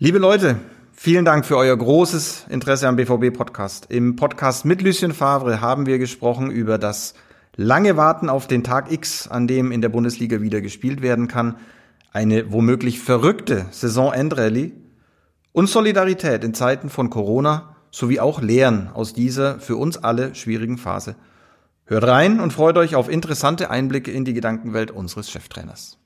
[0.00, 0.60] Liebe Leute,
[0.92, 3.86] vielen Dank für euer großes Interesse am BVB-Podcast.
[3.88, 7.14] Im Podcast mit Lucien Favre haben wir gesprochen über das
[7.56, 11.56] lange Warten auf den Tag X, an dem in der Bundesliga wieder gespielt werden kann,
[12.12, 14.70] eine womöglich verrückte Saisonendrallye
[15.50, 20.78] und Solidarität in Zeiten von Corona sowie auch Lehren aus dieser für uns alle schwierigen
[20.78, 21.16] Phase.
[21.86, 25.97] Hört rein und freut euch auf interessante Einblicke in die Gedankenwelt unseres Cheftrainers.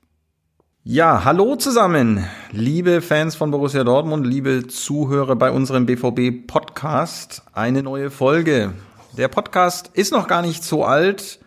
[0.85, 7.41] Ja, hallo zusammen, liebe Fans von Borussia Dortmund, liebe Zuhörer bei unserem BVB Podcast.
[7.53, 8.73] Eine neue Folge.
[9.17, 11.39] Der Podcast ist noch gar nicht so alt.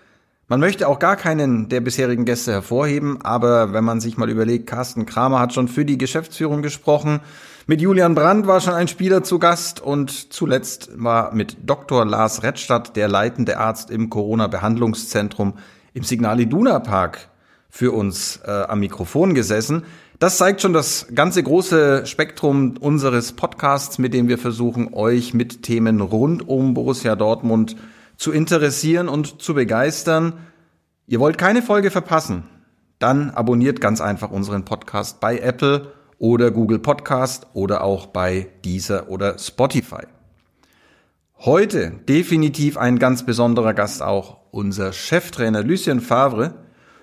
[0.48, 4.68] Man möchte auch gar keinen der bisherigen Gäste hervorheben, aber wenn man sich mal überlegt,
[4.68, 7.20] Carsten Kramer hat schon für die Geschäftsführung gesprochen,
[7.66, 12.06] mit Julian Brandt war schon ein Spieler zu Gast und zuletzt war mit Dr.
[12.06, 15.58] Lars Rettstadt, der leitende Arzt im Corona-Behandlungszentrum
[15.92, 17.28] im Signal Iduna Park
[17.76, 19.84] für uns äh, am Mikrofon gesessen.
[20.18, 25.62] Das zeigt schon das ganze große Spektrum unseres Podcasts, mit dem wir versuchen, euch mit
[25.62, 27.76] Themen rund um Borussia Dortmund
[28.16, 30.38] zu interessieren und zu begeistern.
[31.06, 32.44] Ihr wollt keine Folge verpassen?
[32.98, 39.10] Dann abonniert ganz einfach unseren Podcast bei Apple oder Google Podcast oder auch bei Deezer
[39.10, 40.06] oder Spotify.
[41.40, 46.54] Heute definitiv ein ganz besonderer Gast auch unser Cheftrainer Lucien Favre,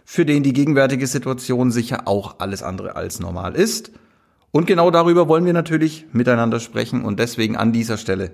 [0.06, 3.92] für den die gegenwärtige Situation sicher auch alles andere als normal ist.
[4.52, 8.32] Und genau darüber wollen wir natürlich miteinander sprechen und deswegen an dieser Stelle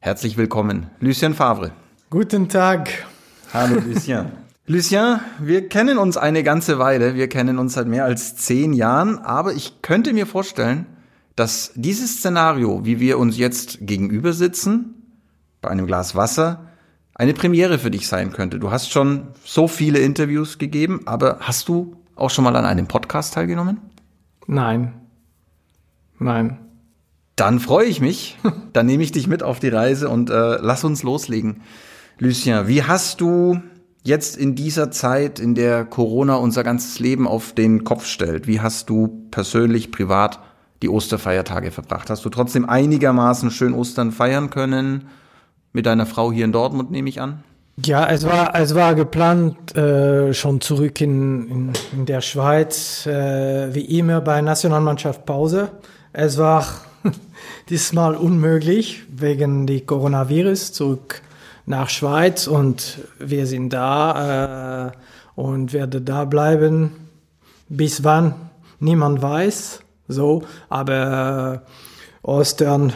[0.00, 1.72] herzlich willkommen, Lucien Favre.
[2.10, 2.90] Guten Tag.
[3.54, 4.26] Hallo Lucien.
[4.66, 9.18] Lucien, wir kennen uns eine ganze Weile, wir kennen uns seit mehr als zehn Jahren,
[9.18, 10.86] aber ich könnte mir vorstellen,
[11.36, 14.94] dass dieses Szenario, wie wir uns jetzt gegenüber sitzen,
[15.60, 16.68] bei einem Glas Wasser,
[17.22, 18.58] eine Premiere für dich sein könnte.
[18.58, 22.88] Du hast schon so viele Interviews gegeben, aber hast du auch schon mal an einem
[22.88, 23.80] Podcast teilgenommen?
[24.48, 24.94] Nein.
[26.18, 26.58] Nein.
[27.36, 28.38] Dann freue ich mich.
[28.72, 31.60] Dann nehme ich dich mit auf die Reise und äh, lass uns loslegen.
[32.18, 33.62] Lucien, wie hast du
[34.02, 38.60] jetzt in dieser Zeit, in der Corona unser ganzes Leben auf den Kopf stellt, wie
[38.60, 40.40] hast du persönlich, privat
[40.82, 42.10] die Osterfeiertage verbracht?
[42.10, 45.04] Hast du trotzdem einigermaßen schön Ostern feiern können?
[45.72, 47.42] Mit deiner Frau hier in Dortmund, nehme ich an?
[47.84, 53.74] Ja, es war, es war geplant, äh, schon zurück in, in, in der Schweiz, äh,
[53.74, 55.70] wie immer bei Nationalmannschaft Pause.
[56.12, 56.66] Es war
[57.70, 61.22] diesmal unmöglich wegen die Coronavirus zurück
[61.64, 64.92] nach Schweiz und wir sind da äh,
[65.34, 66.92] und werde da bleiben.
[67.68, 68.34] Bis wann?
[68.80, 69.80] Niemand weiß.
[70.08, 72.92] So, aber äh, Ostern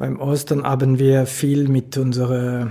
[0.00, 2.70] beim Ostern haben wir viel mit unserer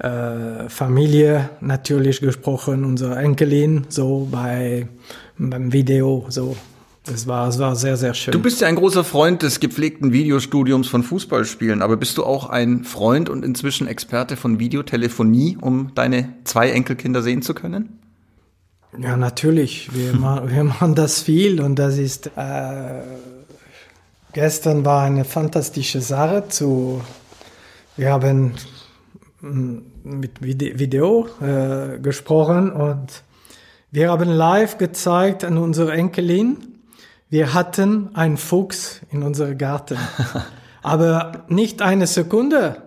[0.00, 4.88] äh, Familie natürlich gesprochen, unsere Enkelin, so bei,
[5.38, 6.56] beim Video, so.
[7.10, 8.32] Es war, es war sehr, sehr schön.
[8.32, 12.50] Du bist ja ein großer Freund des gepflegten Videostudiums von Fußballspielen, aber bist du auch
[12.50, 18.00] ein Freund und inzwischen Experte von Videotelefonie, um deine zwei Enkelkinder sehen zu können?
[19.00, 19.90] Ja, natürlich.
[19.94, 23.02] Wir, machen, wir machen das viel und das ist äh,
[24.32, 26.48] Gestern war eine fantastische Sache.
[26.48, 27.00] Zu,
[27.96, 28.54] wir haben
[29.40, 33.22] mm, mit Video äh, gesprochen und
[33.90, 36.78] wir haben live gezeigt an unsere Enkelin,
[37.30, 39.98] wir hatten einen Fuchs in unserem Garten.
[40.82, 42.82] Aber nicht eine Sekunde.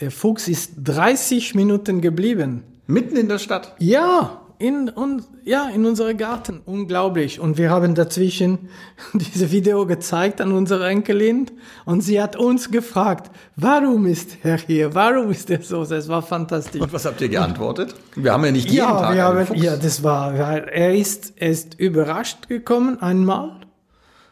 [0.00, 2.64] Der Fuchs ist 30 Minuten geblieben.
[2.86, 3.74] Mitten in der Stadt?
[3.78, 6.60] Ja, in, und, ja, in unserem Garten.
[6.66, 7.38] Unglaublich.
[7.38, 8.68] Und wir haben dazwischen
[9.12, 11.50] diese Video gezeigt an unsere Enkelin
[11.84, 14.94] und sie hat uns gefragt, warum ist er hier?
[14.94, 15.84] Warum ist er so?
[15.84, 16.80] Das war fantastisch.
[16.80, 17.94] Und was habt ihr geantwortet?
[18.16, 21.50] Wir haben ja nicht jeden ja, Tag wir haben, Ja, das war, er ist, er
[21.50, 23.52] ist überrascht gekommen einmal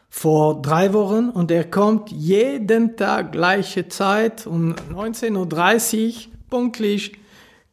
[0.09, 6.13] vor drei Wochen und er kommt jeden Tag gleiche Zeit um 19.30 Uhr
[6.49, 7.13] pünktlich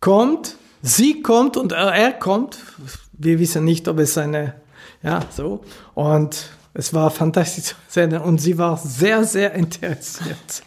[0.01, 0.57] kommt
[0.87, 2.59] Sie kommt und er kommt.
[3.13, 4.55] Wir wissen nicht, ob es eine,
[5.03, 5.65] ja, so.
[5.95, 10.63] Und es war fantastisch zu sehen und sie war sehr, sehr interessiert.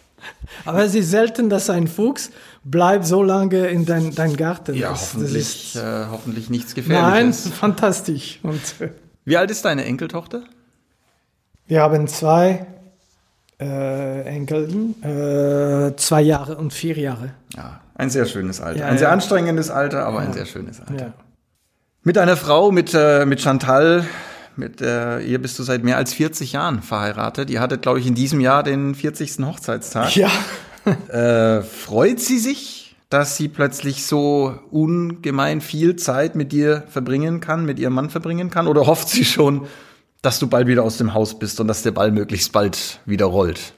[0.66, 2.32] Aber es ist selten, dass ein Fuchs
[2.64, 4.76] bleibt so lange in dein, dein Garten.
[4.76, 7.46] Ja, das, hoffentlich, das ist, äh, hoffentlich nichts Gefährliches.
[7.46, 8.40] Nein, fantastisch.
[8.42, 8.60] Und,
[9.24, 10.42] Wie alt ist deine Enkeltochter?
[11.68, 12.66] Wir haben zwei
[13.60, 17.34] äh, Enkeln, äh, zwei Jahre und vier Jahre.
[17.56, 18.80] Ja, ein sehr schönes Alter.
[18.80, 21.14] Ja, ein sehr anstrengendes Alter, aber ein sehr schönes Alter.
[22.04, 24.06] Mit einer Frau, mit, äh, mit Chantal,
[24.56, 27.50] mit äh, ihr bist du seit mehr als 40 Jahren verheiratet.
[27.50, 29.46] Ihr hattet, glaube ich, in diesem Jahr den 40.
[29.46, 30.16] Hochzeitstag.
[30.16, 30.30] Ja.
[31.10, 37.66] äh, freut sie sich, dass sie plötzlich so ungemein viel Zeit mit dir verbringen kann,
[37.66, 38.68] mit ihrem Mann verbringen kann?
[38.68, 39.68] Oder hofft sie schon,
[40.22, 43.26] dass du bald wieder aus dem Haus bist und dass der Ball möglichst bald wieder
[43.26, 43.74] rollt.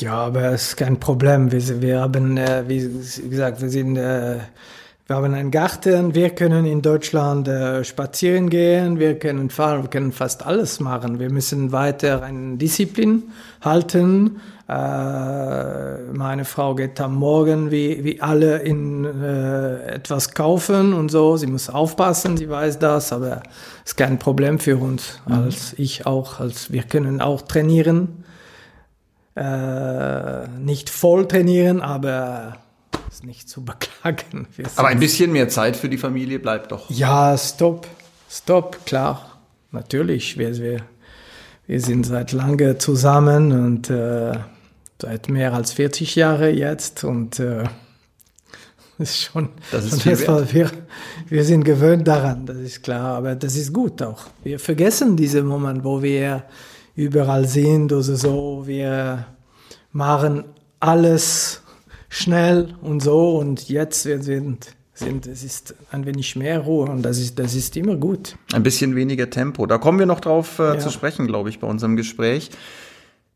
[0.00, 1.50] Ja, aber es ist kein Problem.
[1.50, 2.88] Wir, wir haben, äh, wie
[3.28, 4.36] gesagt, wir sind, äh,
[5.08, 6.14] wir haben einen Garten.
[6.14, 9.00] Wir können in Deutschland äh, spazieren gehen.
[9.00, 9.82] Wir können fahren.
[9.82, 11.18] Wir können fast alles machen.
[11.18, 13.24] Wir müssen weiter eine Disziplin
[13.60, 14.40] halten.
[14.68, 21.36] Äh, meine Frau geht am Morgen wie, wie alle in äh, etwas kaufen und so.
[21.36, 22.36] Sie muss aufpassen.
[22.36, 23.42] Sie weiß das, aber
[23.84, 25.18] es ist kein Problem für uns.
[25.26, 25.34] Mhm.
[25.34, 28.24] Als ich auch, als wir können auch trainieren
[29.38, 32.56] äh, nicht voll trainieren, aber
[33.10, 34.48] ist nicht zu beklagen.
[34.76, 36.90] Aber ein bisschen mehr Zeit für die Familie bleibt doch.
[36.90, 37.86] Ja, stopp,
[38.28, 39.38] stopp, klar,
[39.70, 40.38] natürlich.
[40.38, 40.80] Wir, wir,
[41.66, 44.32] wir sind seit lange zusammen und äh,
[45.00, 47.64] seit mehr als 40 Jahre jetzt und äh,
[48.98, 50.70] ist schon, das ist schon viel wir,
[51.28, 54.24] wir sind gewöhnt daran, das ist klar, aber das ist gut auch.
[54.42, 56.42] Wir vergessen diesen Moment, wo wir
[56.98, 58.64] überall sind oder so.
[58.66, 59.26] Wir
[59.92, 60.44] machen
[60.80, 61.62] alles
[62.08, 67.02] schnell und so und jetzt wir sind sind, es ist ein wenig mehr Ruhe und
[67.02, 68.34] das ist, das ist immer gut.
[68.52, 69.64] Ein bisschen weniger Tempo.
[69.66, 70.78] Da kommen wir noch drauf äh, ja.
[70.80, 72.50] zu sprechen, glaube ich, bei unserem Gespräch.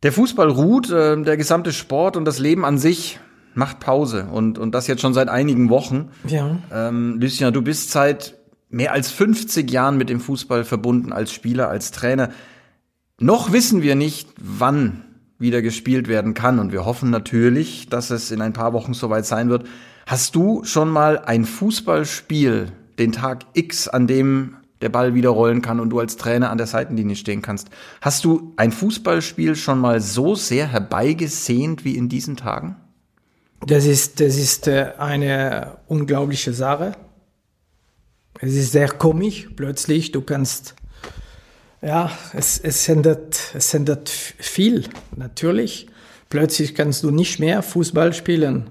[0.03, 3.21] Der Fußball ruht, äh, der gesamte Sport und das Leben an sich
[3.55, 6.09] macht Pause und, und das jetzt schon seit einigen Wochen.
[6.27, 6.59] Ja.
[6.73, 8.35] Ähm, Lucien, du bist seit
[8.69, 12.31] mehr als 50 Jahren mit dem Fußball verbunden als Spieler, als Trainer.
[13.21, 15.05] Noch wissen wir nicht, wann
[15.39, 19.27] wieder gespielt werden kann und wir hoffen natürlich, dass es in ein paar Wochen soweit
[19.27, 19.67] sein wird.
[20.07, 25.63] Hast du schon mal ein Fußballspiel, den Tag X, an dem der Ball wieder rollen
[25.63, 27.71] kann und du als Trainer an der Seitenlinie stehen kannst.
[28.01, 32.77] Hast du ein Fußballspiel schon mal so sehr herbeigesehnt wie in diesen Tagen?
[33.65, 36.93] Das ist, das ist äh, eine unglaubliche Sache.
[38.41, 40.75] Es ist sehr komisch, plötzlich, du kannst
[41.83, 44.85] ja, es, es, ändert, es ändert viel,
[45.17, 45.89] natürlich.
[46.31, 48.71] Plötzlich kannst du nicht mehr Fußball spielen.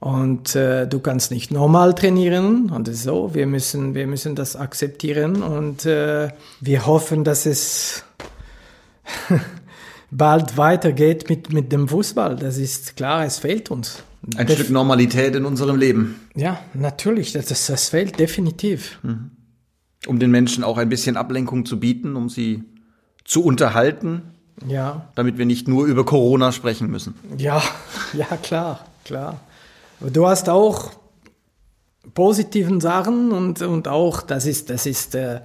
[0.00, 3.34] Und äh, du kannst nicht normal trainieren und so.
[3.34, 6.28] Wir müssen, wir müssen das akzeptieren und äh,
[6.60, 8.04] wir hoffen, dass es
[10.10, 12.36] bald weitergeht mit, mit dem Fußball.
[12.36, 14.02] Das ist klar, es fehlt uns.
[14.36, 16.28] Ein Def Stück Normalität in unserem Leben.
[16.34, 18.98] Ja, natürlich, das, das fehlt definitiv.
[19.02, 19.30] Mhm
[20.06, 22.64] um den Menschen auch ein bisschen Ablenkung zu bieten, um sie
[23.24, 24.22] zu unterhalten.
[24.66, 25.08] Ja.
[25.14, 27.14] Damit wir nicht nur über Corona sprechen müssen.
[27.38, 27.62] Ja,
[28.12, 29.40] ja, klar, klar.
[30.00, 30.92] Aber du hast auch
[32.14, 35.40] positiven Sachen und, und auch, das ist, das ist, äh,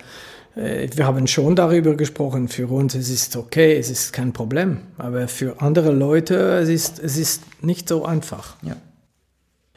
[0.56, 4.79] äh, wir haben schon darüber gesprochen, für uns es ist okay, es ist kein Problem.
[4.97, 8.56] Aber für andere Leute es ist es ist nicht so einfach.
[8.61, 8.75] Ja.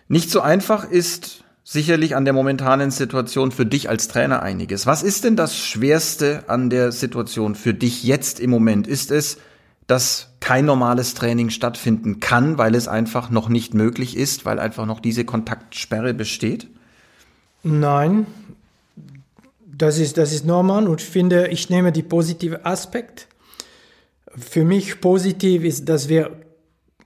[0.08, 4.86] Nicht so einfach ist sicherlich an der momentanen Situation für dich als Trainer einiges.
[4.86, 8.86] Was ist denn das Schwerste an der Situation für dich jetzt im Moment?
[8.86, 9.38] Ist es,
[9.86, 14.86] dass kein normales Training stattfinden kann, weil es einfach noch nicht möglich ist, weil einfach
[14.86, 16.68] noch diese Kontaktsperre besteht?
[17.62, 18.26] Nein,
[19.64, 23.28] das ist, das ist normal und ich finde, ich nehme die positive Aspekt.
[24.36, 26.30] Für mich positiv ist, dass wir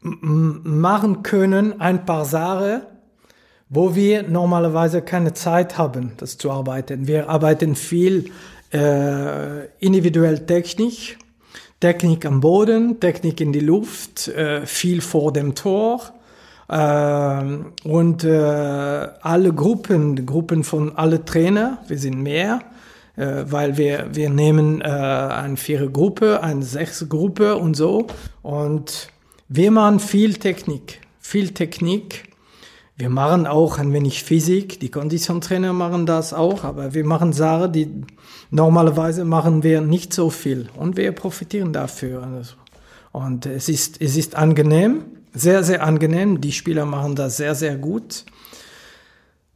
[0.01, 2.83] machen können ein paar Sachen,
[3.69, 7.07] wo wir normalerweise keine Zeit haben, das zu arbeiten.
[7.07, 8.31] Wir arbeiten viel
[8.73, 11.19] äh, individuell technisch,
[11.81, 16.01] Technik am Boden, Technik in die Luft, äh, viel vor dem Tor.
[16.69, 16.79] Äh,
[17.85, 22.61] und alle Gruppen, Gruppen von alle Trainer, wir sind mehr,
[23.17, 28.07] äh, weil wir, wir nehmen äh, eine vier Gruppe, eine sechs Gruppe und so.
[28.43, 29.09] Und
[29.49, 32.25] wir machen viel Technik, viel Technik
[32.99, 37.73] wir machen auch ein wenig Physik, die Konditiontrainer machen das auch, aber wir machen Sachen,
[37.73, 37.91] die
[38.51, 42.43] normalerweise machen wir nicht so viel und wir profitieren dafür.
[43.13, 46.41] Und es ist, es ist angenehm, sehr, sehr angenehm.
[46.41, 48.25] Die Spieler machen das sehr, sehr gut.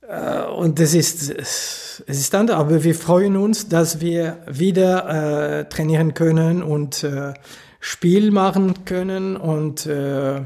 [0.06, 5.68] Äh, und es ist, es ist anders, aber wir freuen uns, dass wir wieder äh,
[5.68, 7.32] trainieren können und äh,
[7.80, 10.42] Spiel machen können und äh,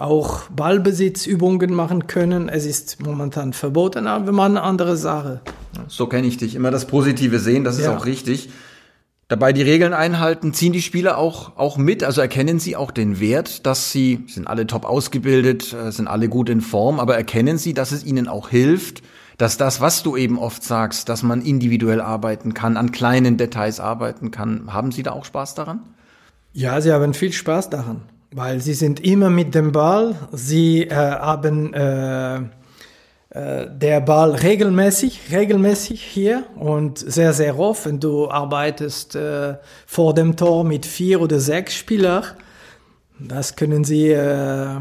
[0.00, 2.48] auch Ballbesitzübungen machen können.
[2.48, 5.40] Es ist momentan verboten, aber machen eine andere Sache.
[5.88, 6.54] So kenne ich dich.
[6.54, 7.96] Immer das Positive sehen, das ist ja.
[7.96, 8.48] auch richtig.
[9.28, 12.02] Dabei die Regeln einhalten, ziehen die Spieler auch, auch mit?
[12.02, 16.28] Also erkennen sie auch den Wert, dass sie, sind alle top ausgebildet, äh, sind alle
[16.28, 19.02] gut in Form, aber erkennen sie, dass es ihnen auch hilft,
[19.36, 23.80] dass das, was du eben oft sagst, dass man individuell arbeiten kann, an kleinen Details
[23.80, 24.72] arbeiten kann.
[24.72, 25.80] Haben sie da auch Spaß daran?
[26.52, 28.02] Ja, sie haben viel Spaß daran.
[28.32, 32.40] Weil sie sind immer mit dem Ball, sie äh, haben äh,
[33.30, 39.54] äh, der Ball regelmäßig, regelmäßig hier und sehr, sehr oft, wenn du arbeitest äh,
[39.86, 42.24] vor dem Tor mit vier oder sechs Spielern,
[43.20, 44.80] das können sie, äh,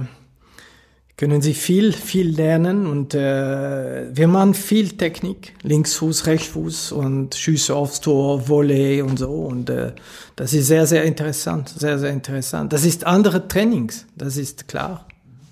[1.20, 7.76] können sie viel, viel lernen und äh, wir machen viel Technik, Linksfuß, Rechtsfuß und Schüsse
[7.76, 9.92] aufs Tor, Volley und so und äh,
[10.38, 12.72] das ist sehr, sehr interessant, sehr, sehr interessant.
[12.72, 15.08] Das ist andere Trainings, das ist klar.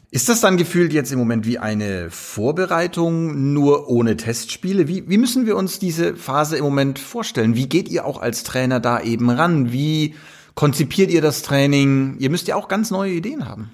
[0.09, 4.88] Ist das dann gefühlt jetzt im Moment wie eine Vorbereitung, nur ohne Testspiele?
[4.88, 7.57] Wie, wie müssen wir uns diese Phase im Moment vorstellen?
[7.57, 9.74] Wie geht ihr auch als Trainer da eben ran?
[9.74, 10.15] Wie
[10.55, 12.15] konzipiert ihr das Training?
[12.19, 13.71] Ihr müsst ja auch ganz neue Ideen haben.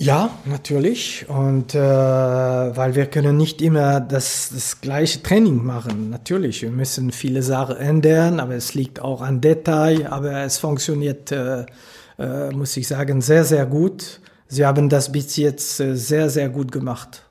[0.00, 1.26] Ja, natürlich.
[1.28, 6.08] Und äh, weil wir können nicht immer das, das gleiche Training machen.
[6.08, 10.10] Natürlich, wir müssen viele Sachen ändern, aber es liegt auch an Detail.
[10.10, 11.66] Aber es funktioniert, äh,
[12.18, 14.20] äh, muss ich sagen, sehr, sehr gut.
[14.48, 17.28] Sie haben das bis jetzt äh, sehr, sehr gut gemacht.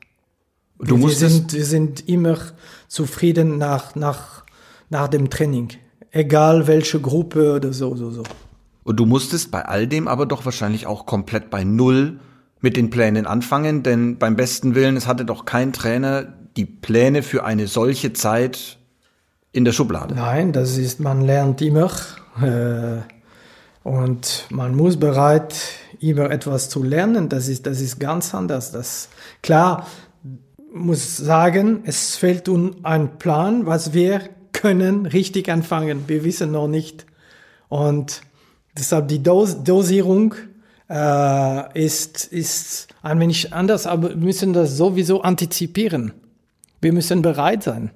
[0.78, 2.38] Du wir, sind, wir sind immer
[2.88, 4.44] zufrieden nach, nach,
[4.92, 5.70] nach dem Training.
[6.12, 8.22] Egal welche Gruppe oder so, so, so.
[8.84, 12.20] Und du musstest bei all dem aber doch wahrscheinlich auch komplett bei Null
[12.62, 17.24] mit den Plänen anfangen, denn beim besten Willen, es hatte doch kein Trainer die Pläne
[17.24, 18.78] für eine solche Zeit
[19.52, 20.16] in der Schublade.
[20.16, 21.92] Nein, das ist, man lernt immer
[22.42, 23.02] äh,
[23.84, 25.56] und man muss bereit
[26.00, 27.30] immer etwas zu lernen.
[27.30, 28.72] Das ist, das ist ganz anders.
[28.72, 29.10] Das
[29.42, 29.88] klar
[30.74, 36.04] muss sagen, es fehlt uns ein Plan, was wir können richtig anfangen.
[36.08, 37.06] Wir wissen noch nicht
[37.70, 38.22] und
[38.78, 40.36] deshalb die Dos Dosierung
[40.90, 46.14] äh, ist, ist ein wenig anders, aber wir müssen das sowieso antizipieren.
[46.82, 47.92] Wir müssen bereit sein.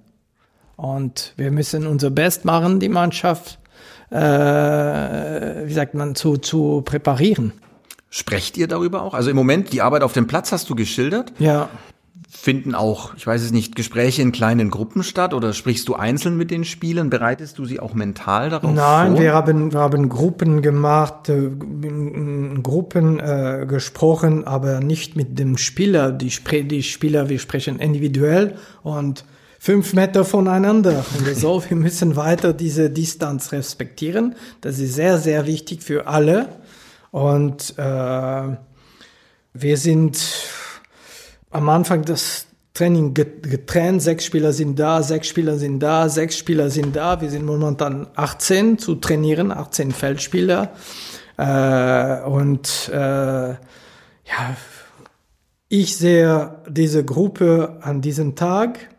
[0.76, 3.60] Und wir müssen unser Best machen, die Mannschaft,
[4.10, 7.54] äh, wie sagt man, zu, zu präparieren.
[8.10, 9.14] Sprecht ihr darüber auch?
[9.14, 11.34] Also im Moment, die Arbeit auf dem Platz hast du geschildert.
[11.40, 11.70] Ja
[12.36, 16.36] finden auch, ich weiß es nicht, Gespräche in kleinen Gruppen statt oder sprichst du einzeln
[16.36, 17.10] mit den Spielern?
[17.10, 19.22] Bereitest du sie auch mental darauf Nein, vor?
[19.22, 21.50] wir haben, wir haben Gruppen gemacht, äh,
[22.62, 26.12] Gruppen äh, gesprochen, aber nicht mit dem Spieler.
[26.12, 26.34] Die,
[26.66, 29.24] die Spieler, wir sprechen individuell und
[29.60, 31.06] fünf Meter voneinander.
[31.18, 34.36] Und so, wir müssen weiter diese Distanz respektieren.
[34.60, 36.50] Das ist sehr, sehr wichtig für alle.
[37.12, 38.58] Und äh,
[39.54, 40.18] wir sind
[41.54, 44.02] am Anfang das Training getrennt.
[44.02, 47.22] Sechs Spieler sind da, sechs Spieler sind da, sechs Spieler sind da.
[47.22, 50.74] Wir sind momentan 18 zu trainieren, 18 Feldspieler.
[51.38, 53.58] Äh, und äh, ja,
[55.70, 58.90] ich sehe diese Gruppe an diesem Tag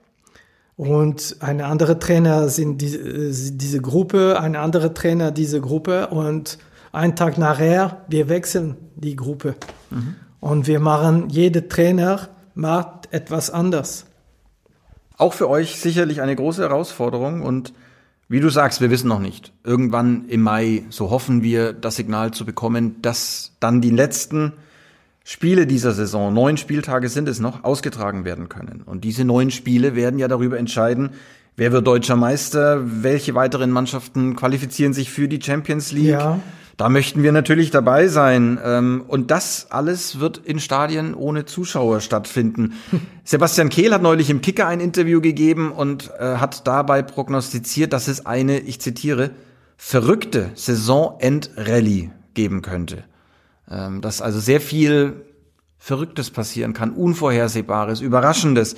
[0.76, 6.58] und eine andere Trainer sind die, diese Gruppe, eine andere Trainer diese Gruppe und
[6.92, 9.56] einen Tag nachher, wir wechseln die Gruppe.
[9.90, 10.16] Mhm.
[10.40, 14.06] Und wir machen, jede Trainer macht etwas anders.
[15.16, 17.72] Auch für euch sicherlich eine große Herausforderung und
[18.28, 19.52] wie du sagst, wir wissen noch nicht.
[19.64, 24.54] Irgendwann im Mai, so hoffen wir, das Signal zu bekommen, dass dann die letzten
[25.24, 28.82] Spiele dieser Saison, neun Spieltage sind es noch, ausgetragen werden können.
[28.84, 31.10] Und diese neun Spiele werden ja darüber entscheiden,
[31.56, 36.08] wer wird deutscher Meister, welche weiteren Mannschaften qualifizieren sich für die Champions League.
[36.08, 36.40] Ja.
[36.76, 38.58] Da möchten wir natürlich dabei sein.
[38.62, 42.74] Ähm, und das alles wird in Stadien ohne Zuschauer stattfinden.
[43.24, 48.08] Sebastian Kehl hat neulich im Kicker ein Interview gegeben und äh, hat dabei prognostiziert, dass
[48.08, 49.30] es eine, ich zitiere,
[49.76, 53.04] verrückte Saisonend-Rallye geben könnte.
[53.70, 55.24] Ähm, dass also sehr viel
[55.78, 58.74] Verrücktes passieren kann, Unvorhersehbares, Überraschendes.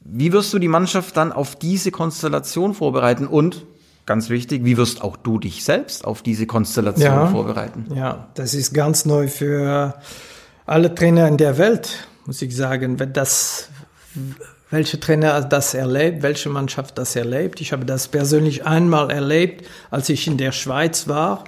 [0.00, 3.26] Wie wirst du die Mannschaft dann auf diese Konstellation vorbereiten?
[3.26, 3.66] Und
[4.06, 7.86] ganz wichtig, wie wirst auch du dich selbst auf diese Konstellation ja, vorbereiten?
[7.94, 9.94] Ja, das ist ganz neu für
[10.66, 12.98] alle Trainer in der Welt, muss ich sagen.
[12.98, 13.68] Wenn das,
[14.70, 17.60] welche Trainer das erlebt, welche Mannschaft das erlebt.
[17.60, 21.44] Ich habe das persönlich einmal erlebt, als ich in der Schweiz war.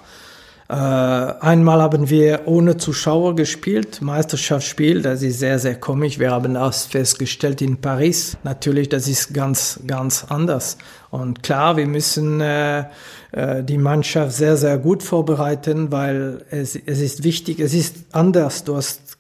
[0.72, 6.18] Äh, einmal haben wir ohne Zuschauer gespielt, Meisterschaftsspiel, das ist sehr, sehr komisch.
[6.18, 8.38] Wir haben das festgestellt in Paris.
[8.42, 10.78] Natürlich, das ist ganz, ganz anders.
[11.10, 12.86] Und klar, wir müssen äh,
[13.32, 18.64] äh, die Mannschaft sehr, sehr gut vorbereiten, weil es, es ist wichtig, es ist anders.
[18.64, 19.18] Du hast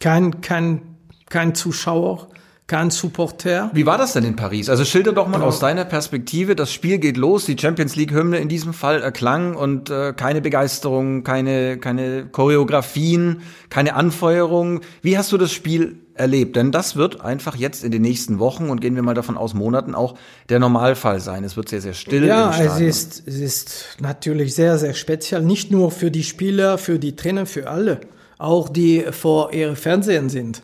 [0.00, 0.82] kein, kein,
[1.30, 2.28] kein Zuschauer,
[2.72, 3.70] kein Supporter.
[3.74, 4.70] Wie war das denn in Paris?
[4.70, 5.48] Also schilder doch mal genau.
[5.48, 9.54] aus deiner Perspektive, das Spiel geht los, die Champions League Hymne in diesem Fall erklang
[9.54, 14.80] und äh, keine Begeisterung, keine keine Choreografien, keine Anfeuerung.
[15.02, 16.56] Wie hast du das Spiel erlebt.
[16.56, 19.54] Denn das wird einfach jetzt in den nächsten Wochen und gehen wir mal davon aus
[19.54, 20.14] Monaten auch
[20.48, 21.42] der Normalfall sein.
[21.42, 22.26] Es wird sehr, sehr still.
[22.26, 25.42] Ja, es ist, es ist natürlich sehr, sehr speziell.
[25.42, 28.00] Nicht nur für die Spieler, für die Trainer, für alle.
[28.38, 30.62] Auch die vor ihrem Fernsehen sind.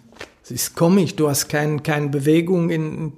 [0.51, 3.13] Es ist komisch, du hast kein, keine Bewegung in,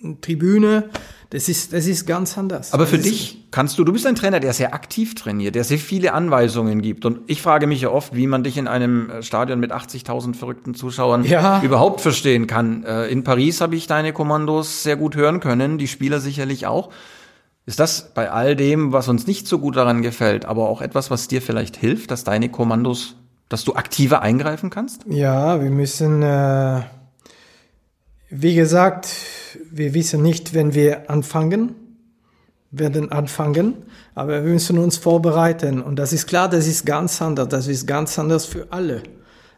[0.00, 0.90] in Tribüne.
[1.30, 2.72] Das ist, das ist ganz anders.
[2.72, 5.64] Aber für das dich kannst du, du bist ein Trainer, der sehr aktiv trainiert, der
[5.64, 7.04] sehr viele Anweisungen gibt.
[7.04, 10.34] Und ich frage mich ja oft, wie man dich in einem äh, Stadion mit 80.000
[10.34, 11.62] verrückten Zuschauern Ja.
[11.62, 12.84] überhaupt verstehen kann.
[12.84, 16.90] Äh, In Paris habe ich deine Kommandos sehr gut hören können, die Spieler sicherlich auch.
[17.64, 21.10] Ist das bei all dem, was uns nicht so gut daran gefällt, aber auch etwas,
[21.10, 23.16] was dir vielleicht hilft, dass deine Kommandos,
[23.48, 25.02] dass du aktiver eingreifen kannst?
[25.08, 26.82] Ja, wir müssen, äh,
[28.30, 29.08] wie gesagt,
[29.70, 31.74] wir wissen nicht, wenn wir anfangen,
[32.70, 33.74] werden anfangen,
[34.14, 35.80] aber wir müssen uns vorbereiten.
[35.80, 37.48] Und das ist klar, das ist ganz anders.
[37.48, 39.02] Das ist ganz anders für alle.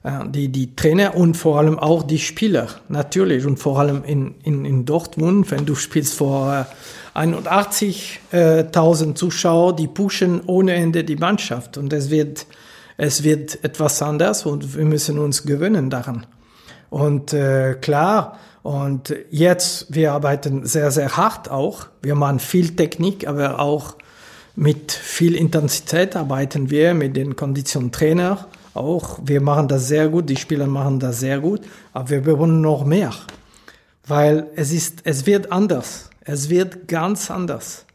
[0.03, 3.47] Äh, Die, die Trainer und vor allem auch die Spieler, natürlich.
[3.47, 6.67] Und vor allem in, in, in Dortmund, wenn du spielst vor
[7.15, 11.77] äh, 81.000 Zuschauer, die pushen ohne Ende die Mannschaft.
[11.77, 12.47] Und es wird,
[12.99, 16.27] es wird etwas anders und wir müssen uns gewöhnen daran.
[16.91, 21.87] Und äh, klar, und jetzt, wir arbeiten sehr, sehr hart auch.
[22.03, 23.95] Wir machen viel Technik, aber auch
[24.57, 29.21] mit viel Intensität arbeiten wir mit den Konditiontrainer auch.
[29.23, 31.61] Wir machen das sehr gut, die Spieler machen das sehr gut,
[31.93, 33.13] aber wir brauchen noch mehr,
[34.09, 36.11] weil es ist, es wird anders.
[36.21, 37.87] Es wird ganz anders.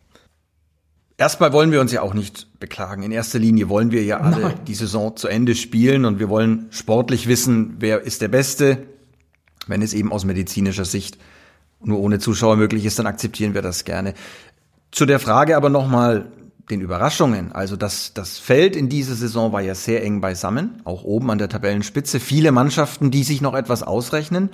[1.24, 3.02] Erstmal wollen wir uns ja auch nicht beklagen.
[3.02, 4.60] In erster Linie wollen wir ja alle Nein.
[4.68, 8.80] die Saison zu Ende spielen und wir wollen sportlich wissen, wer ist der Beste.
[9.66, 11.18] Wenn es eben aus medizinischer Sicht
[11.82, 14.16] nur ohne Zuschauer möglich ist, dann akzeptieren wir das gerne.
[14.92, 16.30] Zu der Frage aber nochmal
[16.70, 17.54] den Überraschungen.
[17.54, 21.38] Also das, das Feld in dieser Saison war ja sehr eng beisammen, auch oben an
[21.38, 22.20] der Tabellenspitze.
[22.20, 24.50] Viele Mannschaften, die sich noch etwas ausrechnen.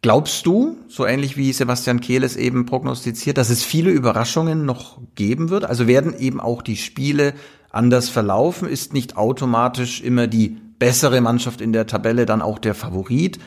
[0.00, 5.00] Glaubst du, so ähnlich wie Sebastian Kehl es eben prognostiziert, dass es viele Überraschungen noch
[5.16, 5.64] geben wird?
[5.64, 7.34] Also werden eben auch die Spiele
[7.70, 8.68] anders verlaufen?
[8.68, 13.40] Ist nicht automatisch immer die bessere Mannschaft in der Tabelle dann auch der Favorit?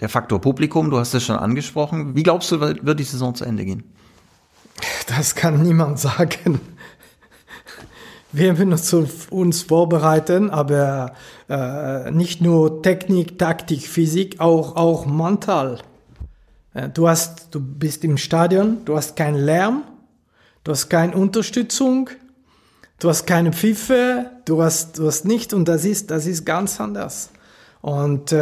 [0.00, 2.14] Der Faktor Publikum, du hast es schon angesprochen.
[2.14, 3.84] Wie glaubst du, wird die Saison zu Ende gehen?
[5.06, 6.60] Das kann niemand sagen.
[8.34, 11.12] Wir müssen uns vorbereiten, aber
[11.50, 15.80] äh, nicht nur Technik, Taktik, Physik, auch, auch mental.
[16.72, 19.82] Äh, Du, hast, du bist im Stadion, du hast keinen Lärm,
[20.64, 22.08] du hast keine Unterstützung,
[23.00, 26.80] du hast keine Pfiffe, du hast, du hast nicht und das ist, das ist ganz
[26.80, 27.28] anders.
[27.82, 28.36] Und äh,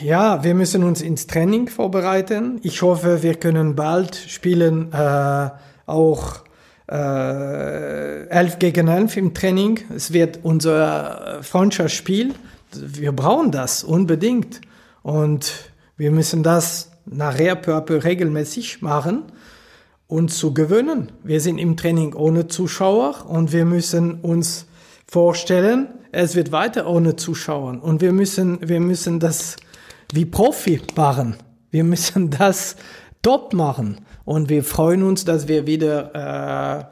[0.00, 2.60] ja, wir müssen uns ins Training vorbereiten.
[2.62, 5.50] Ich hoffe, wir können bald spielen, äh,
[5.86, 6.45] auch
[6.88, 9.80] äh, 11 gegen 11 im Training.
[9.94, 12.34] Es wird unser Freundschaftsspiel.
[12.74, 14.60] Wir brauchen das unbedingt.
[15.02, 19.22] Und wir müssen das nachher peu à peu regelmäßig machen
[20.08, 21.12] und zu gewöhnen.
[21.22, 24.66] Wir sind im Training ohne Zuschauer und wir müssen uns
[25.06, 29.56] vorstellen, es wird weiter ohne Zuschauer und wir müssen, wir müssen das
[30.12, 31.36] wie Profi machen.
[31.70, 32.76] Wir müssen das
[33.22, 36.84] top machen und wir freuen uns, dass wir wieder äh,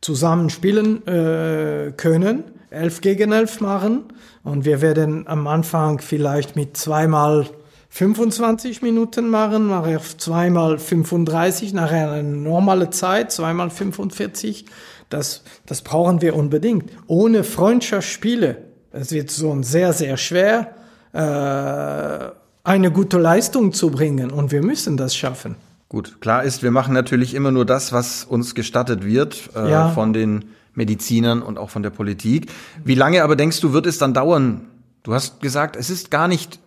[0.00, 4.04] zusammen spielen äh, können, elf gegen elf machen
[4.44, 7.46] und wir werden am Anfang vielleicht mit zweimal
[7.90, 14.66] 25 Minuten machen, nachher zweimal 35, nachher eine normale Zeit, zweimal 45.
[15.08, 16.90] Das, das brauchen wir unbedingt.
[17.06, 18.58] Ohne Freundschaftsspiele,
[18.92, 20.74] es wird so sehr, sehr schwer,
[21.12, 22.30] äh,
[22.62, 25.56] eine gute Leistung zu bringen und wir müssen das schaffen.
[25.88, 29.88] Gut, klar ist, wir machen natürlich immer nur das, was uns gestattet wird äh, Ja.
[29.90, 32.50] von den Medizinern und auch von der Politik.
[32.84, 34.66] Wie lange aber denkst du, wird es dann dauern?
[35.02, 36.60] Du hast gesagt, es ist gar nicht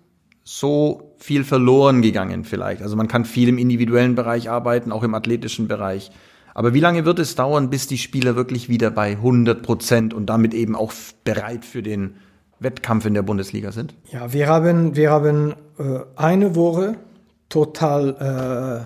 [0.44, 2.82] so viel verloren gegangen vielleicht.
[2.82, 6.12] Also man kann viel im individuellen Bereich arbeiten, auch im athletischen Bereich.
[6.54, 10.26] Aber wie lange wird es dauern, bis die Spieler wirklich wieder bei 100 Prozent und
[10.26, 10.92] damit eben auch
[11.24, 12.16] bereit für den
[12.60, 13.94] Wettkampf in der Bundesliga sind?
[14.12, 16.96] Ja, wir haben, wir haben äh, eine Woche
[17.52, 18.86] total,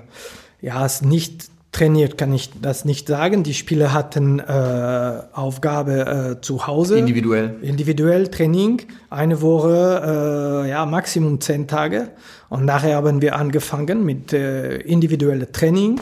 [0.61, 3.43] äh, ja, es nicht trainiert, kann ich das nicht sagen.
[3.43, 6.97] Die Spieler hatten äh, Aufgabe äh, zu Hause.
[6.97, 7.55] Individuell.
[7.61, 12.11] Individuell Training, eine Woche, äh, ja, Maximum zehn Tage.
[12.49, 15.99] Und nachher haben wir angefangen mit äh, individuellem Training.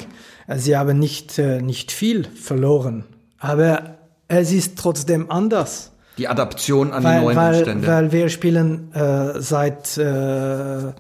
[0.48, 3.06] Äh, Sie haben nicht, äh, nicht viel verloren.
[3.40, 3.98] Aber
[4.28, 7.88] es ist trotzdem anders Die Adaption an die weil, neuen weil, Umstände.
[7.88, 10.94] weil wir spielen äh, seit äh,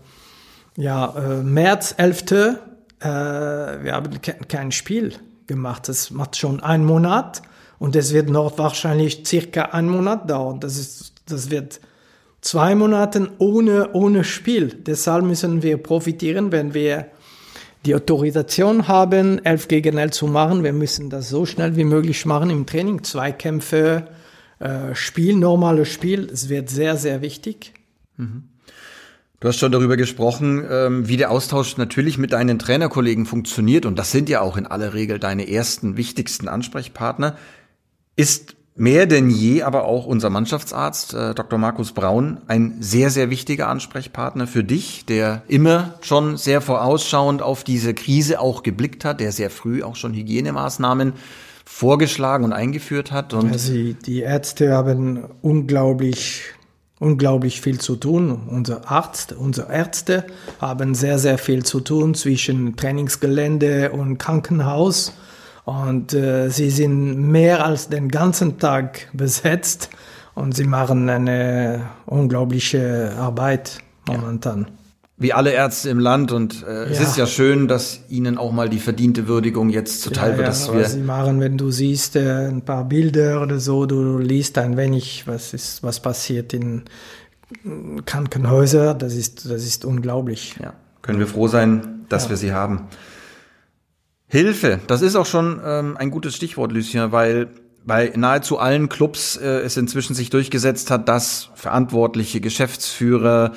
[0.77, 2.31] ja, äh, März 11.
[2.31, 2.55] Äh,
[3.01, 5.13] wir haben ke kein Spiel
[5.47, 5.87] gemacht.
[5.87, 7.41] Das macht schon einen Monat
[7.79, 10.59] und es wird noch wahrscheinlich circa einen Monat dauern.
[10.59, 11.79] Das, ist, das wird
[12.41, 14.67] zwei Monate ohne, ohne Spiel.
[14.85, 17.07] Deshalb müssen wir profitieren, wenn wir
[17.85, 20.63] die Autorisation haben, 11 gegen 11 zu machen.
[20.63, 23.03] Wir müssen das so schnell wie möglich machen im Training.
[23.03, 24.07] Zweikämpfe,
[24.59, 26.29] äh, Spiel, normales Spiel.
[26.31, 27.73] Es wird sehr, sehr wichtig.
[28.17, 28.52] Du
[29.43, 33.85] Du hast schon darüber gesprochen, ähm, wie der Austausch natürlich mit deinen Trainerkollegen funktioniert.
[33.85, 37.35] Und das sind ja auch in aller Regel deine ersten, wichtigsten Ansprechpartner.
[38.15, 41.59] Ist mehr denn je aber auch unser Mannschaftsarzt, äh, Dr.
[41.59, 47.65] Markus Braun, ein sehr, sehr wichtiger Ansprechpartner für dich, der immer schon sehr vorausschauend auf
[47.65, 51.11] diese Krise auch geblickt hat, der sehr früh auch schon Hygienemaßnahmen
[51.65, 53.33] vorgeschlagen und eingeführt hat.
[53.33, 56.43] Und also die Ärzte haben unglaublich
[57.03, 58.39] unglaublich viel zu tun.
[58.47, 60.25] Unser Arzt, unsere Ärzte
[60.59, 65.13] haben sehr, sehr viel zu tun zwischen Trainingsgelände und Krankenhaus.
[65.65, 69.89] Und äh, sie sind mehr als den ganzen Tag besetzt
[70.35, 74.67] und sie machen eine unglaubliche Arbeit momentan.
[74.69, 74.82] Ja
[75.17, 76.89] wie alle Ärzte im Land und äh, ja.
[76.89, 80.47] es ist ja schön, dass ihnen auch mal die verdiente Würdigung jetzt zuteil ja, wird,
[80.47, 84.17] dass ja, wir sie machen, wenn du siehst äh, ein paar Bilder oder so, du
[84.17, 86.83] liest ein wenig, was ist was passiert in
[88.05, 90.55] Krankenhäusern, das ist das ist unglaublich.
[90.61, 90.73] Ja,
[91.03, 92.87] können wir froh sein, dass wir sie haben.
[94.27, 97.49] Hilfe, das ist auch schon ähm, ein gutes Stichwort, Lucien, weil
[97.85, 103.51] bei nahezu allen Clubs äh, es inzwischen sich durchgesetzt hat, dass verantwortliche Geschäftsführer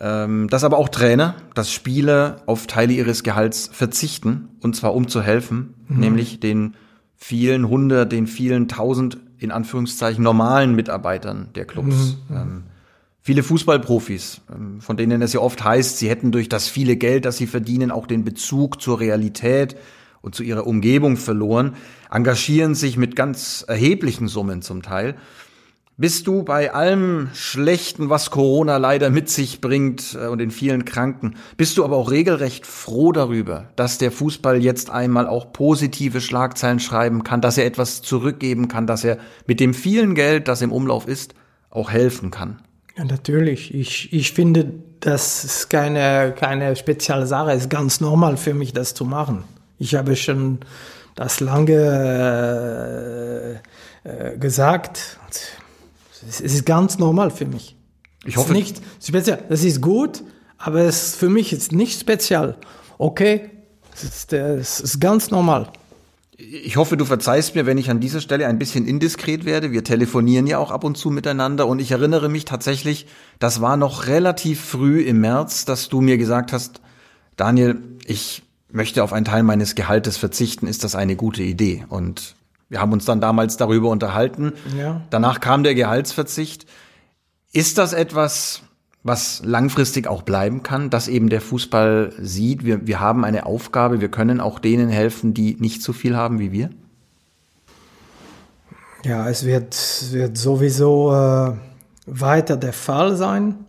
[0.00, 5.20] dass aber auch Trainer, dass Spieler auf Teile ihres Gehalts verzichten, und zwar um zu
[5.20, 6.00] helfen, mhm.
[6.00, 6.74] nämlich den
[7.16, 12.16] vielen hundert, den vielen tausend, in Anführungszeichen, normalen Mitarbeitern der Clubs.
[12.30, 12.36] Mhm.
[12.36, 12.62] Ähm,
[13.20, 17.26] viele Fußballprofis, ähm, von denen es ja oft heißt, sie hätten durch das viele Geld,
[17.26, 19.76] das sie verdienen, auch den Bezug zur Realität
[20.22, 21.74] und zu ihrer Umgebung verloren,
[22.10, 25.16] engagieren sich mit ganz erheblichen Summen zum Teil
[26.00, 30.86] bist du bei allem Schlechten, was Corona leider mit sich bringt äh, und den vielen
[30.86, 36.22] Kranken, bist du aber auch regelrecht froh darüber, dass der Fußball jetzt einmal auch positive
[36.22, 40.62] Schlagzeilen schreiben kann, dass er etwas zurückgeben kann, dass er mit dem vielen Geld, das
[40.62, 41.34] im Umlauf ist,
[41.68, 42.60] auch helfen kann?
[42.96, 43.74] Ja, natürlich.
[43.74, 47.52] Ich, ich finde, das ist keine, keine spezielle Sache.
[47.52, 49.44] Es ist ganz normal für mich, das zu machen.
[49.78, 50.60] Ich habe schon
[51.14, 52.30] das lange
[54.04, 55.18] äh, äh, gesagt
[56.28, 57.76] es ist ganz normal für mich.
[58.24, 58.52] Ich hoffe.
[58.52, 59.44] Es ist nicht speziell.
[59.48, 60.22] Das ist gut,
[60.58, 62.56] aber es für mich ist nicht speziell.
[62.98, 63.50] Okay,
[63.94, 65.70] es ist, es ist ganz normal.
[66.36, 69.72] Ich hoffe, du verzeihst mir, wenn ich an dieser Stelle ein bisschen indiskret werde.
[69.72, 73.06] Wir telefonieren ja auch ab und zu miteinander und ich erinnere mich tatsächlich,
[73.38, 76.80] das war noch relativ früh im März, dass du mir gesagt hast,
[77.36, 80.66] Daniel, ich möchte auf einen Teil meines Gehaltes verzichten.
[80.66, 81.84] Ist das eine gute Idee?
[81.88, 82.36] Und
[82.70, 84.52] wir haben uns dann damals darüber unterhalten.
[84.78, 85.02] Ja.
[85.10, 86.66] Danach kam der Gehaltsverzicht.
[87.52, 88.62] Ist das etwas,
[89.02, 94.00] was langfristig auch bleiben kann, dass eben der Fußball sieht, wir, wir haben eine Aufgabe,
[94.00, 96.70] wir können auch denen helfen, die nicht so viel haben wie wir?
[99.04, 99.76] Ja, es wird,
[100.12, 101.52] wird sowieso äh,
[102.06, 103.64] weiter der Fall sein,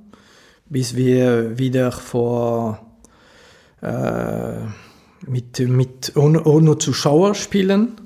[0.70, 2.86] bis wir wieder vor
[3.82, 4.58] äh,
[5.26, 8.01] mit, mit ohne, ohne Zuschauer spielen.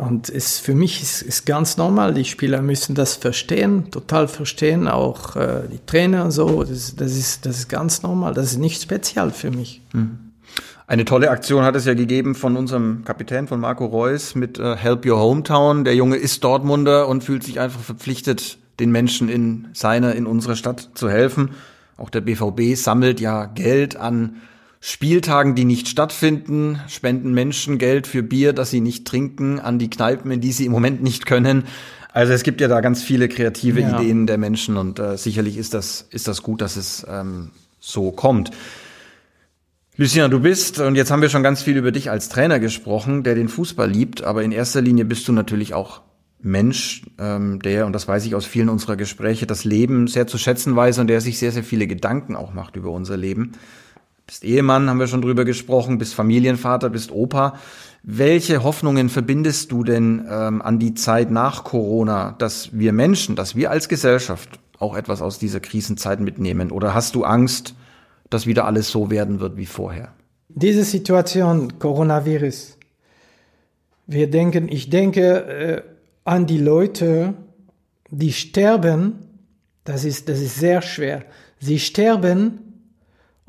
[0.00, 4.88] Und es, für mich ist, ist ganz normal, die Spieler müssen das verstehen, total verstehen,
[4.88, 6.64] auch äh, die Trainer und so.
[6.64, 9.82] Das, das, ist, das ist ganz normal, das ist nicht speziell für mich.
[9.92, 10.18] Hm.
[10.86, 14.74] Eine tolle Aktion hat es ja gegeben von unserem Kapitän, von Marco Reus mit äh,
[14.74, 15.84] Help Your Hometown.
[15.84, 20.56] Der Junge ist Dortmunder und fühlt sich einfach verpflichtet, den Menschen in seiner, in unserer
[20.56, 21.50] Stadt zu helfen.
[21.98, 24.36] Auch der BVB sammelt ja Geld an
[24.82, 29.90] Spieltagen, die nicht stattfinden, spenden Menschen Geld für Bier, das sie nicht trinken, an die
[29.90, 31.64] Kneipen, in die sie im Moment nicht können.
[32.12, 34.00] Also es gibt ja da ganz viele kreative ja.
[34.00, 38.10] Ideen der Menschen und äh, sicherlich ist das, ist das gut, dass es ähm, so
[38.10, 38.50] kommt.
[39.96, 43.22] Lucien, du bist, und jetzt haben wir schon ganz viel über dich als Trainer gesprochen,
[43.22, 46.00] der den Fußball liebt, aber in erster Linie bist du natürlich auch
[46.40, 50.38] Mensch, ähm, der, und das weiß ich aus vielen unserer Gespräche, das Leben sehr zu
[50.38, 53.52] schätzen weiß und der sich sehr, sehr viele Gedanken auch macht über unser Leben
[54.30, 57.58] bist Ehemann, haben wir schon drüber gesprochen, bist Familienvater, bist Opa.
[58.04, 63.56] Welche Hoffnungen verbindest du denn ähm, an die Zeit nach Corona, dass wir Menschen, dass
[63.56, 66.70] wir als Gesellschaft auch etwas aus dieser Krisenzeit mitnehmen?
[66.70, 67.74] Oder hast du Angst,
[68.30, 70.12] dass wieder alles so werden wird wie vorher?
[70.48, 72.78] Diese Situation, Coronavirus,
[74.06, 75.82] wir denken, ich denke äh,
[76.22, 77.34] an die Leute,
[78.10, 79.14] die sterben,
[79.82, 81.24] das ist, das ist sehr schwer.
[81.58, 82.69] Sie sterben,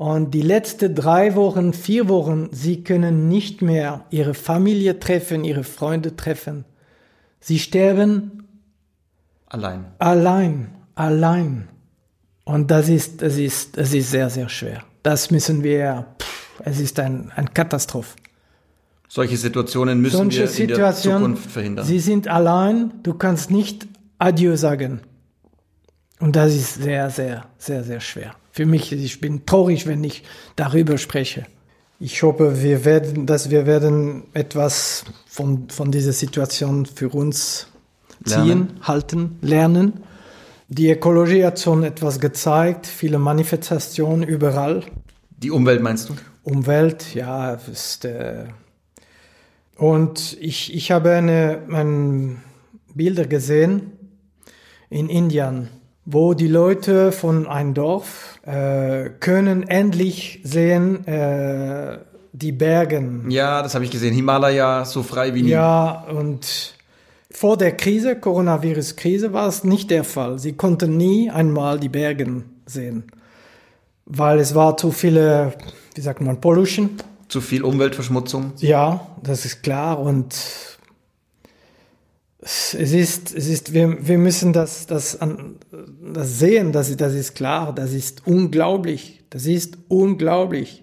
[0.02, 5.64] und die letzten drei Wochen, vier Wochen, sie können nicht mehr ihre Familie treffen, ihre
[5.64, 6.66] Freunde treffen.
[7.40, 8.48] Sie sterben
[9.46, 9.86] allein.
[10.00, 11.68] Allein, allein.
[12.46, 14.84] Und das ist, das ist, das ist sehr, sehr schwer.
[15.04, 18.16] Das müssen wir, pff, es ist ein, ein Katastrophe.
[19.08, 21.86] Solche Situationen müssen Solche wir in der Zukunft verhindern.
[21.86, 23.88] Sie sind allein, du kannst nicht
[24.18, 25.02] Adieu sagen.
[26.22, 28.36] Und das ist sehr, sehr, sehr, sehr schwer.
[28.52, 30.24] Für mich, ich bin traurig, wenn ich
[30.56, 31.48] darüber spreche.
[32.00, 37.68] Ich hoffe, wir werden, dass wir werden etwas von, von dieser Situation für uns
[38.24, 38.80] ziehen, lernen.
[38.84, 39.94] halten, lernen.
[40.68, 44.84] Die Ökologie hat schon etwas gezeigt, viele Manifestationen überall.
[45.38, 46.16] Die Umwelt meinst du?
[46.44, 48.46] Umwelt, ja, ist, äh
[49.76, 52.36] und ich, ich habe eine, eine
[52.94, 53.94] Bilder gesehen
[54.92, 55.70] in Indien,
[56.06, 62.00] wo die Leute von einem Dorf äh, können endlich sehen äh,
[62.34, 63.30] die Bergen.
[63.30, 64.14] Ja, das habe ich gesehen.
[64.14, 65.50] Himalaya so frei wie nie.
[65.50, 66.76] Ja, und
[67.30, 70.40] vor der Krise, Coronavirus-Krise, war es nicht der Fall.
[70.40, 73.04] Sie konnten nie einmal die Bergen sehen,
[74.06, 75.54] weil es war zu viele,
[75.96, 76.92] wie sagt man, Pollution.
[77.28, 78.54] Zu viel Umweltverschmutzung.
[78.58, 80.36] Ja, das ist klar und
[82.42, 85.18] es ist, es ist, wir, wir müssen das, das,
[86.14, 90.82] das sehen, das, das ist klar, das ist unglaublich, das ist unglaublich.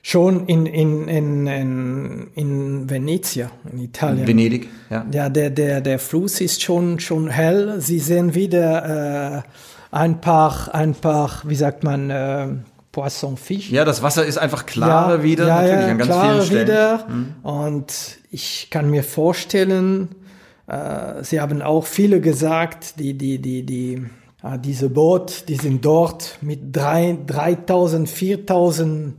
[0.00, 4.26] Schon in, in, in, in, in Venezia, in Italien.
[4.26, 5.04] Venedig, ja.
[5.10, 7.80] Ja, der, der, der Fluss ist schon, schon hell.
[7.80, 9.42] Sie sehen wieder äh,
[9.90, 12.46] ein paar, ein paar, wie sagt man, äh,
[12.92, 13.68] Poisson, Fisch.
[13.70, 16.68] Ja, das Wasser ist einfach klarer ja, wieder, ja, natürlich ja, an ganz vielen Stellen.
[16.68, 17.06] wieder.
[17.08, 17.34] Hm.
[17.42, 20.08] Und ich kann mir vorstellen,
[20.66, 24.06] äh, Sie haben auch viele gesagt, die, die, die, die,
[24.42, 29.14] äh, diese Boot, die sind dort mit drei, 3000, 4000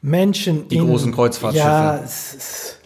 [0.00, 0.68] Menschen.
[0.68, 1.66] Die in, großen Kreuzfahrtschiffe.
[1.66, 2.78] Ja, es,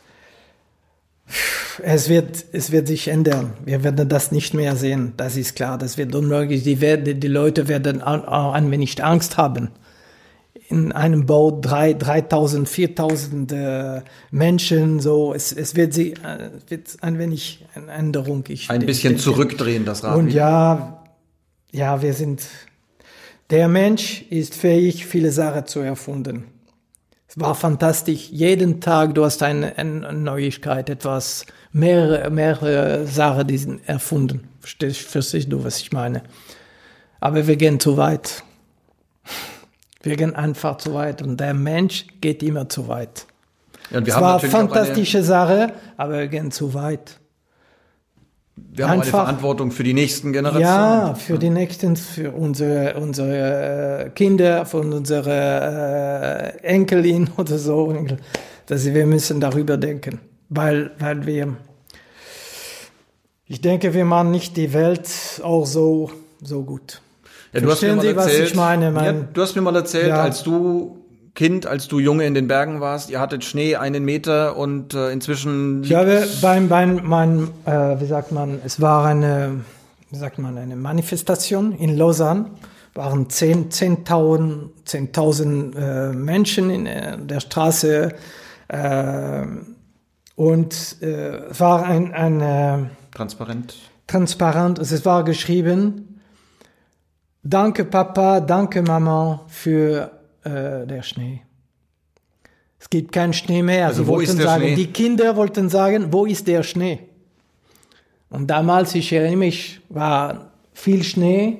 [1.82, 3.54] es, wird, es wird sich ändern.
[3.64, 5.12] Wir werden das nicht mehr sehen.
[5.16, 5.78] Das ist klar.
[5.78, 6.62] Das wird unmöglich.
[6.62, 9.70] Die, werden, die Leute werden auch ein wenig Angst haben
[10.72, 16.96] in einem Boot drei, 3000, 4000 äh, Menschen, so, es, es wird, sie, äh, wird
[17.02, 18.44] ein wenig eine Änderung.
[18.48, 19.22] Ich ein bisschen denke.
[19.22, 20.16] zurückdrehen, das Rad.
[20.16, 21.04] Und ja,
[21.70, 22.42] ja, wir sind,
[23.50, 26.44] der Mensch ist fähig, viele Sachen zu erfunden.
[27.28, 28.28] Es war fantastisch.
[28.30, 34.48] Jeden Tag, du hast eine, eine Neuigkeit, etwas, mehrere, mehrere Sachen, die sind erfunden.
[34.60, 36.22] Verstehst, verstehst du, was ich meine?
[37.20, 38.44] Aber wir gehen zu weit.
[40.02, 43.26] Wir gehen einfach zu weit und der Mensch geht immer zu weit.
[43.90, 47.20] Ja, und wir es haben war eine fantastische Sache, aber wir gehen zu weit.
[48.56, 50.62] Wir haben einfach, eine Verantwortung für die nächsten Generationen.
[50.62, 57.94] Ja, für die nächsten, für unsere, unsere äh, Kinder, von unsere äh, Enkelin oder so.
[58.66, 61.56] Dass wir müssen darüber denken, weil, weil wir,
[63.46, 65.10] ich denke, wir machen nicht die Welt
[65.42, 66.10] auch so,
[66.40, 67.02] so gut.
[67.52, 68.90] Ja, du Verstehen hast mir mal Sie, erzählt, was ich meine?
[68.90, 70.22] Mein, ja, du hast mir mal erzählt, ja.
[70.22, 71.02] als du
[71.34, 75.10] Kind, als du Junge in den Bergen warst, ihr hattet Schnee einen Meter und äh,
[75.10, 75.82] inzwischen.
[75.82, 79.60] Ich habe beim, beim mein, äh, wie sagt man, es war eine,
[80.10, 82.50] wie sagt man, eine Manifestation in Lausanne.
[82.94, 88.12] Waren 10.000 10 10 äh, Menschen in äh, der Straße
[88.68, 89.46] äh,
[90.36, 93.74] und äh, war ein, ein transparent.
[94.06, 94.78] Transparent.
[94.78, 96.11] Also es war geschrieben
[97.44, 100.12] Danke Papa, danke Mama für
[100.44, 101.42] äh, der Schnee.
[102.78, 103.88] Es gibt keinen Schnee mehr.
[103.88, 104.74] Also Sie wo ist der sagen, Schnee?
[104.76, 107.00] Die Kinder wollten sagen, wo ist der Schnee?
[108.30, 111.58] Und damals, ich erinnere mich, war viel Schnee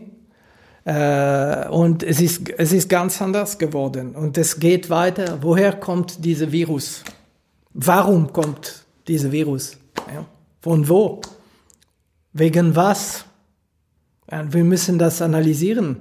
[0.85, 4.15] äh, und es ist, es ist ganz anders geworden.
[4.15, 5.39] Und es geht weiter.
[5.43, 7.03] Woher kommt dieser Virus?
[7.75, 9.77] Warum kommt dieser Virus?
[10.15, 10.25] Ja.
[10.61, 11.21] Von wo?
[12.33, 13.25] Wegen was?
[14.51, 15.97] Wir müssen das analysieren.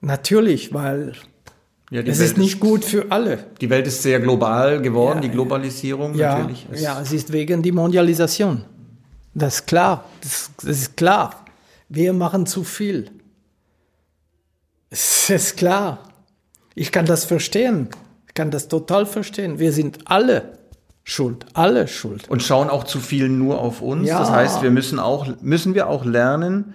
[0.00, 1.12] Natürlich, weil
[1.90, 3.46] ja, es Welt ist nicht gut für alle.
[3.60, 6.66] Die Welt ist sehr global geworden, ja, die Globalisierung ja, natürlich.
[6.70, 8.64] Ist ja, es ist wegen der Mondialisation.
[9.34, 11.44] Das ist klar, das, das ist klar.
[11.88, 13.10] Wir machen zu viel.
[14.88, 16.10] Es ist klar.
[16.74, 17.88] Ich kann das verstehen.
[18.26, 19.58] Ich kann das total verstehen.
[19.58, 20.59] Wir sind alle
[21.10, 22.28] schuld, alle schuld.
[22.28, 24.08] Und schauen auch zu viel nur auf uns.
[24.08, 24.20] Ja.
[24.20, 26.74] Das heißt, wir müssen auch, müssen wir auch lernen,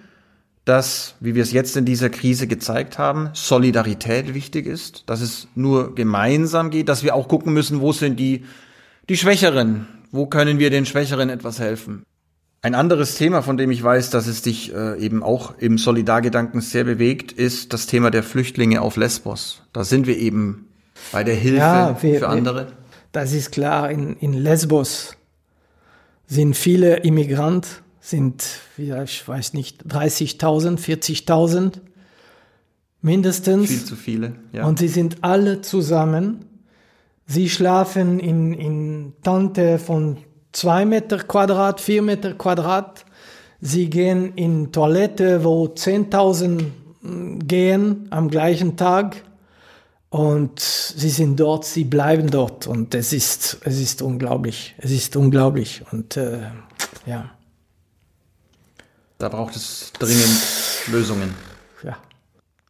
[0.66, 5.48] dass, wie wir es jetzt in dieser Krise gezeigt haben, Solidarität wichtig ist, dass es
[5.54, 8.44] nur gemeinsam geht, dass wir auch gucken müssen, wo sind die,
[9.08, 12.02] die Schwächeren, wo können wir den Schwächeren etwas helfen.
[12.62, 16.60] Ein anderes Thema, von dem ich weiß, dass es dich äh, eben auch im Solidargedanken
[16.60, 19.62] sehr bewegt, ist das Thema der Flüchtlinge auf Lesbos.
[19.72, 20.66] Da sind wir eben
[21.12, 22.66] bei der Hilfe ja, wir, für andere.
[22.66, 22.85] Wir,
[23.16, 25.16] das ist klar, in, in Lesbos
[26.26, 27.66] sind viele Immigranten,
[27.98, 28.44] sind,
[28.76, 31.80] ich weiß nicht, 30.000, 40.000
[33.00, 33.68] mindestens.
[33.68, 34.66] Viel zu viele, ja.
[34.66, 36.44] Und sie sind alle zusammen.
[37.24, 40.18] Sie schlafen in, in Tante von
[40.52, 43.06] zwei Meter Quadrat, vier Meter Quadrat.
[43.62, 46.64] Sie gehen in Toilette, wo 10.000
[47.46, 49.22] gehen am gleichen Tag
[50.10, 55.16] und sie sind dort, sie bleiben dort und es ist, es ist unglaublich, es ist
[55.16, 56.40] unglaublich und äh,
[57.06, 57.30] ja.
[59.18, 60.42] Da braucht es dringend
[60.88, 61.34] Lösungen.
[61.82, 61.96] Ja.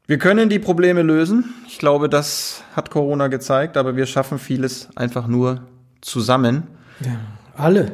[0.07, 1.55] Wir können die Probleme lösen.
[1.67, 5.63] Ich glaube, das hat Corona gezeigt, aber wir schaffen vieles einfach nur
[6.01, 6.65] zusammen.
[7.01, 7.19] ja.
[7.57, 7.93] Alle.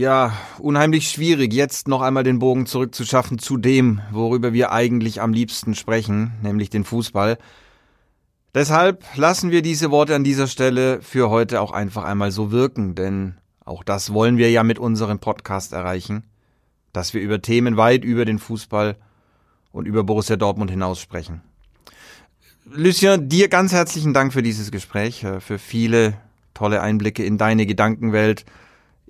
[0.00, 5.34] Ja, unheimlich schwierig, jetzt noch einmal den Bogen zurückzuschaffen zu dem, worüber wir eigentlich am
[5.34, 7.36] liebsten sprechen, nämlich den Fußball.
[8.54, 12.94] Deshalb lassen wir diese Worte an dieser Stelle für heute auch einfach einmal so wirken,
[12.94, 16.24] denn auch das wollen wir ja mit unserem Podcast erreichen,
[16.94, 18.96] dass wir über Themen weit über den Fußball
[19.70, 21.42] und über Borussia Dortmund hinaus sprechen.
[22.64, 26.14] Lucien, dir ganz herzlichen Dank für dieses Gespräch, äh, für viele
[26.54, 28.46] tolle Einblicke in deine Gedankenwelt,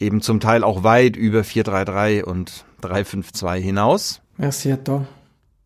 [0.00, 4.22] eben zum Teil auch weit über 433 und 352 hinaus.
[4.38, 5.02] Merci à toi.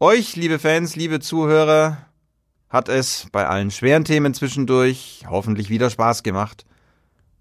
[0.00, 1.98] Euch, liebe Fans, liebe Zuhörer,
[2.68, 6.66] hat es bei allen schweren Themen zwischendurch hoffentlich wieder Spaß gemacht.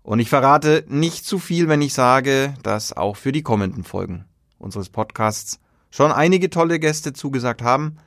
[0.04, 4.26] Und ich verrate nicht zu viel, wenn ich sage, dass auch für die kommenden Folgen
[4.60, 7.98] unseres Podcasts schon einige tolle Gäste zugesagt haben.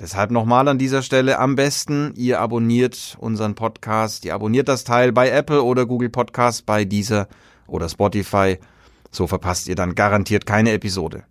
[0.00, 5.12] Deshalb nochmal an dieser Stelle am besten, ihr abonniert unseren Podcast, ihr abonniert das Teil
[5.12, 7.28] bei Apple oder Google Podcast, bei dieser
[7.66, 8.58] oder Spotify.
[9.10, 11.24] So verpasst ihr dann garantiert keine Episode.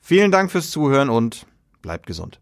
[0.00, 1.46] Vielen Dank fürs Zuhören und
[1.82, 2.40] bleibt gesund.